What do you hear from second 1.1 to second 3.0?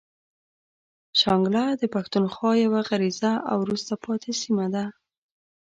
شانګله د پښتونخوا يوه